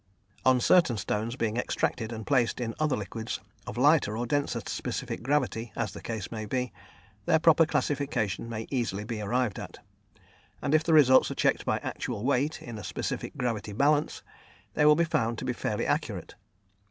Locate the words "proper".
7.37-7.67